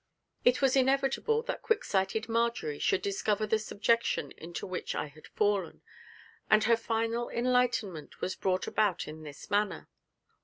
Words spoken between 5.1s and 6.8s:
fallen, and her